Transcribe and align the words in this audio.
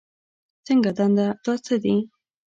څنګه 0.65 0.89
دنده، 0.97 1.27
دا 1.43 1.53
څه 1.65 1.75
دي؟ 1.83 1.95